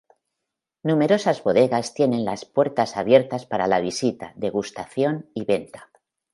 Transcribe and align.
Numerosas 0.81 1.43
bodegas 1.43 1.93
tienen 1.93 2.25
las 2.25 2.43
puertas 2.45 2.97
abiertas 2.97 3.45
para 3.45 3.67
la 3.67 3.81
visita, 3.81 4.33
degustación 4.35 5.29
y 5.35 5.45
venta. 5.45 5.91